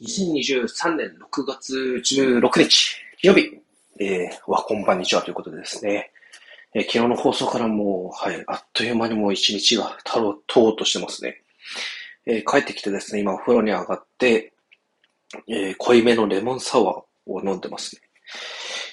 [0.00, 3.60] 2023年6月16日、金曜日、
[3.98, 6.10] えー、はこんばんにちはということでですね、
[6.72, 11.42] えー、昨日の放送からもう、はい、あっという間にもう一日がたとう、たとうとしてますね。
[12.24, 14.54] えー、帰ってきてですね、今お風呂に上がって、
[15.46, 18.00] えー、濃いめのレモンサワーを飲んでますね。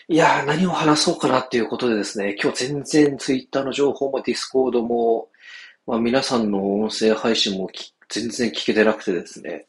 [0.10, 5.30] いやー、何を話そうかなっていうことでですね、今日全然ツイッターの情報も Discord も、
[5.86, 7.70] まあ皆さんの音声配信も
[8.10, 9.68] 全然聞けてなくてですね、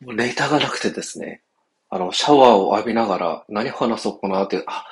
[0.00, 1.42] もうネタがなくてですね、
[1.90, 4.86] あの、シャワーを浴びながら何話そうかなって、あ、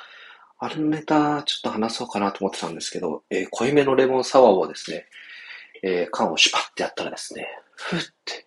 [0.59, 5.05] あれのネタちょっと話そうかなと思ってたんですけど、えー、濃いめのレモンサワーをですね、
[5.81, 8.45] えー、缶をシュパってやったらですね、ふって、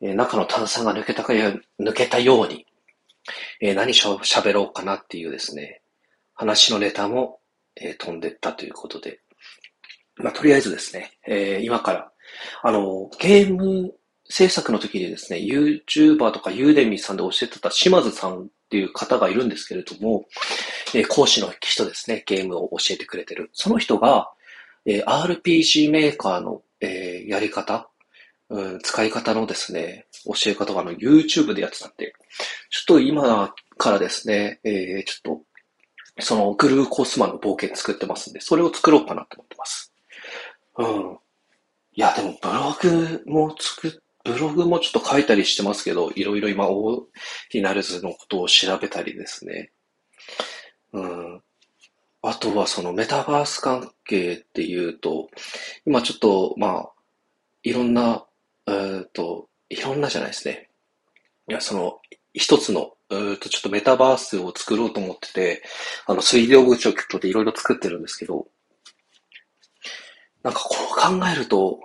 [0.00, 1.60] えー、中の炭酸が抜けたか、抜
[1.92, 2.66] けたように、
[3.60, 5.82] えー、何しゃ喋ろうかなっていうですね、
[6.34, 7.40] 話のネタも、
[7.74, 9.20] えー、飛んでったということで、
[10.16, 12.12] まあ、とりあえずですね、えー、今から、
[12.62, 13.92] あの、ゲーム
[14.30, 20.26] 制作の時にですね、YouTuber とかユーデミさんで教えてた島津さんっていう方がいるんですけれども、
[20.94, 23.50] えー、講師の人ですね、ゲームを教えてくれてる。
[23.52, 24.30] その人が、
[24.86, 27.90] えー、RPG メーカーの、えー、やり方、
[28.48, 32.12] うん、使い方のですね、教え方があの YouTube でやってたんで、
[32.70, 39.92] ちょっと今からですね、えー、ちょっと、そのグルーコスマの冒険作ってますんで、それを作ろうかなと思ってます。
[40.78, 41.18] うん。
[41.92, 43.92] いや、でもブログも作っ、
[44.24, 47.02] ブログもちょっと書いたりしてますけど、いろいろ今、オー
[47.52, 49.70] ディナルズのことを調べたりですね。
[50.92, 51.42] うん。
[52.22, 55.30] あとはそのメタバース関係っていうと、
[55.86, 56.90] 今ちょっと、まあ、
[57.62, 58.26] いろんな
[58.70, 60.68] えっと、いろんなじゃないですね。
[61.48, 61.98] いや、その、
[62.32, 65.62] 一つの、えっと、ちょっとメタバースを作ろうと思ってて、
[66.06, 68.46] あの、水量部長でいろいろ作ってるんですけど、
[70.42, 71.80] なんかこう考えると、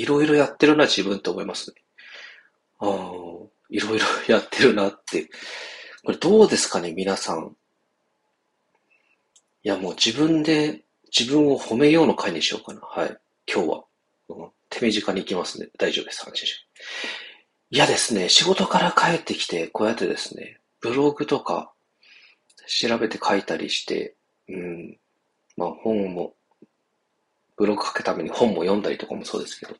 [0.00, 1.76] いろいろやってるな、自分って思いますね。
[2.78, 2.92] ああ、
[3.70, 5.28] いろいろやってるなって。
[6.04, 7.56] これどうですかね、皆さん。
[9.62, 10.82] いや、もう自分で
[11.16, 12.80] 自分を褒めようの回にしようかな。
[12.80, 13.18] はい。
[13.52, 13.84] 今日は。
[14.28, 15.68] うん手短に行きますね。
[15.78, 16.22] 大丈夫です。
[16.26, 16.66] 安心して。
[17.70, 21.72] いやですね、仕事から帰ってきて、こうやってですね、ブログとか
[22.66, 24.14] 調べて書いたりして、
[24.48, 24.98] うん、
[25.56, 26.34] まあ本も、
[27.56, 29.74] ブログ書くために本も読んだりとかもそうですけど、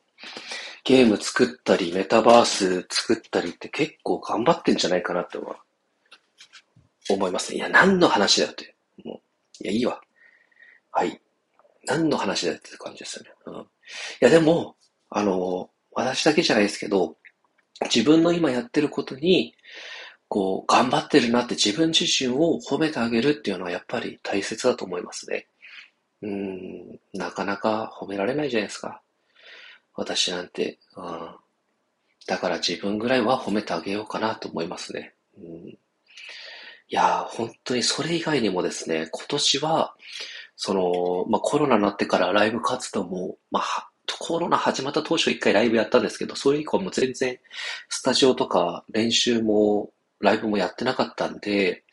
[0.83, 5.37] ゲーム作ったり、メタバース作ったりって結構頑張ってんじゃないかなって
[7.09, 7.57] 思いますね。
[7.57, 8.75] いや、何の話だよって。
[9.03, 9.21] も
[9.61, 10.01] う、いや、いいわ。
[10.91, 11.21] はい。
[11.85, 13.31] 何の話だよって感じですよね。
[13.45, 13.55] うん。
[13.55, 13.65] い
[14.21, 14.75] や、でも、
[15.09, 17.17] あの、私だけじゃないですけど、
[17.93, 19.55] 自分の今やってることに、
[20.27, 25.47] こう、頑張ってるなって自分自身を褒めてあげるっていうのはやっぱり大切だと思いますね。
[26.21, 29.01] うん、なかなか褒められないじゃないですか。
[29.95, 30.79] 私なんて。
[30.95, 31.35] うん、
[32.27, 35.13] だから自分ぐらいは褒めてあげようかなと思いますね。
[35.37, 35.77] うん、い
[36.89, 39.95] や、本当にそれ以外にもですね、今年は、
[40.55, 43.89] その、まあ、コロナになってからライブ活動も、まあ、
[44.19, 47.39] コロナ始まった当初一回ライブやったんですけど、それ以降も全然
[47.87, 51.83] スタジオとか練習もライブもやってなかったんで、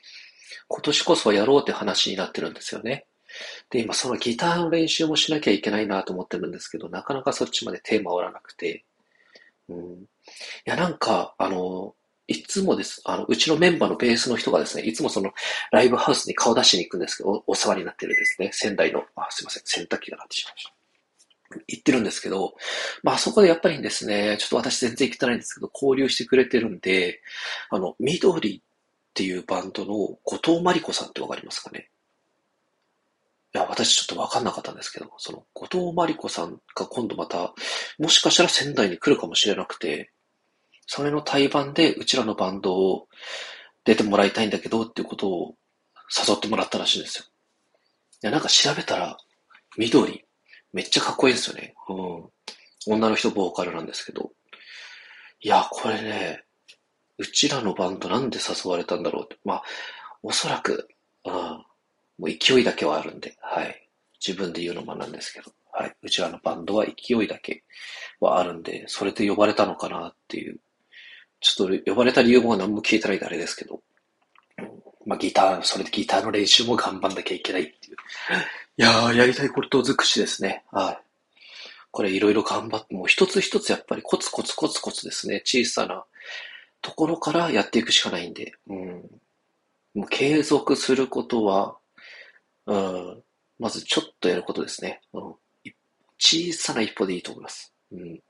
[0.68, 3.06] 今年こそやろうって話になってるんですよね。
[3.70, 8.84] で、今そのギターの練習もしなきゃいけないなと思ってるんですけど、なかなかそっちまで手回らなくて。
[9.68, 10.02] うん。
[10.02, 10.06] い
[10.64, 11.94] や、なんか、あの、
[12.28, 15.32] いつもです、あの、うちのメンバーのベースの人がですね、いつもその、
[15.70, 20.76] ライブハウスに顔出しに行くんですけど、お世話になってるですね、仙台の、あ、すいません、洗濯機がなってしまいました。
[21.68, 22.56] 言ってるんですけど、
[23.02, 27.20] まあそこでやっぱりですね、ちょっと私全然行ってないんですけど、交流してくれてるんで、
[27.70, 28.60] あの、緑っ
[29.14, 31.90] ていうバンドの後藤真理子さんってわかりますかね、
[33.76, 37.52] 私ちょっとわかんなかったんですけど、その後藤真理子さんが今度また、
[37.98, 40.10] もしかしたら仙台に来るかもしれなくて、
[40.86, 43.08] それの対バンでうちらのバンドを
[43.84, 45.54] 出てもらいたいんだけどっていうことを
[46.26, 47.24] 誘ってもらったらしいんですよ。
[48.22, 49.18] いや、なんか調べたら、
[49.76, 50.24] 緑
[50.72, 51.74] めっちゃかっこいいんですよね。
[51.88, 52.24] うん。
[52.86, 54.30] 女の人ボーカルなんですけど。
[55.40, 56.44] いや、これね、
[57.18, 59.36] うちらのバンドなんで誘われたんだろうって。
[59.44, 59.62] まあ、
[60.22, 60.88] おそらく、
[61.24, 61.64] うん、
[62.18, 63.88] もう勢いだけはあるんで、はい。
[64.26, 65.96] 自分で言うのもなんですけど、はい。
[66.02, 67.64] うちらのバンドは勢いだけ
[68.20, 70.58] はあるんで、それで呼ばれたのかなっていう。
[71.40, 73.82] ちょっと呼ばれた理由も何も聞いてないんであれですけど、
[75.04, 77.96] まあギター、それでギターの練習も頑張んなきゃいけないっていう。
[78.78, 80.64] いやー、やりたいこと尽くしですね。
[80.72, 80.98] はい。
[81.90, 85.40] これいろいろ頑張って、もう一つ一つやっぱりコツコツコツコツですね。
[85.44, 86.04] 小さな
[86.82, 88.52] ところからやっていくしかないんで。
[88.68, 89.10] うん。
[89.94, 91.76] もう継続することは、
[92.66, 93.22] うん。
[93.58, 95.00] まずちょっとやることですね。
[95.12, 95.34] うん。
[96.18, 97.72] 小さな一歩でいいと思います。
[97.92, 98.20] うん、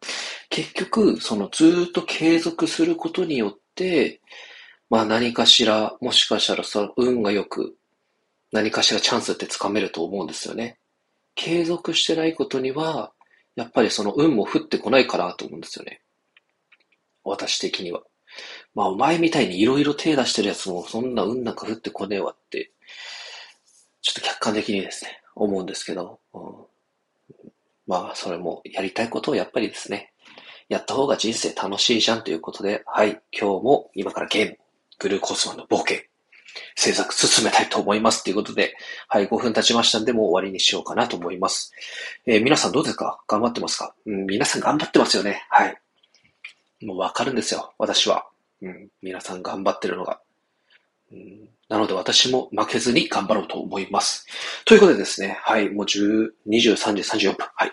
[0.51, 4.21] 結局、そのずっと継続することによって、
[4.91, 7.77] まあ何かしら、もしかしたらその運が良く、
[8.53, 10.79] 何かしらチャンスってつかめると思うんですよね。
[11.35, 13.13] 継続してないことには、
[13.57, 16.03] やっぱりその運も降ってこないかなと思うんですよね。
[17.25, 18.03] 私的には。
[18.75, 22.71] まあお前みたいに色々手出してるやつもそんな運なんか降ってこねえわって、
[24.07, 26.43] ちょっと客観的にですね、思うんですけど、うん、
[27.89, 30.13] まあそれもやりたいことをやっぱりですね、
[30.69, 34.59] やった方が人生楽しいじゃんということで、はい、今日も今からゲーム、
[35.01, 35.99] グルーコースマンの冒険、
[36.77, 38.23] 制作進めたいと思います。
[38.23, 38.77] ということで、
[39.09, 41.73] はい、5分経ちましたんで、もう終わりにしようかなと思います。
[42.27, 43.21] えー、皆さんどうですか？
[43.27, 43.93] 頑張ってますか？
[44.07, 45.45] うん、皆さん頑張ってますよね。
[45.51, 45.77] はい。
[46.85, 48.29] もうわかるんですよ、私は。
[48.63, 50.21] うん、皆さん頑張ってるのが。
[51.13, 54.27] うん、なので私も負けずに頑張ろうと思います。
[54.65, 57.47] ということでですね、はい、もう10、23時34分。
[57.55, 57.73] はい。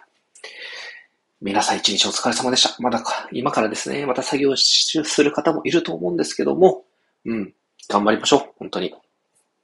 [1.41, 2.75] 皆さん一日お疲れ様でした。
[2.81, 6.85] まだか、今からですね、また作業する方もいると思うんですけども、
[7.25, 7.53] うん、
[7.89, 8.53] 頑張りましょう。
[8.57, 8.93] 本当に。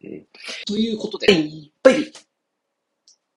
[0.04, 0.27] うん、
[0.68, 1.27] ということで、